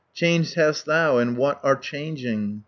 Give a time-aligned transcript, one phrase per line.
[0.15, 2.59] Changed hast thou, and what art changing!